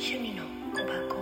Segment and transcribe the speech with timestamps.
[0.00, 1.16] 趣味の小箱。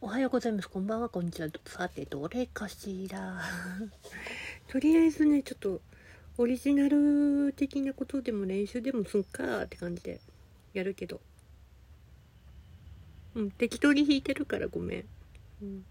[0.00, 0.70] おはようございます。
[0.70, 1.10] こんばんは。
[1.10, 1.48] こんにちは。
[1.66, 3.42] さてどれかしら。
[4.68, 5.82] とりあえずねちょっと
[6.38, 10.20] オリジナル的なことでも練習でもすんかって感じで
[10.72, 11.20] やるけど。
[13.34, 15.04] うん適当に弾いてるからごめん、
[15.62, 15.84] うん。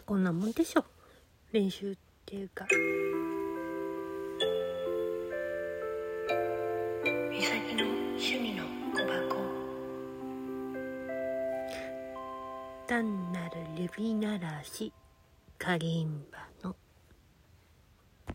[0.00, 0.84] こんなもんでしょ。
[1.52, 2.66] 練習っていうか。
[7.30, 8.64] 美咲の趣味の
[8.94, 9.38] 小箱。
[12.86, 14.92] 単なる指鳴らし
[15.58, 16.47] カリンバ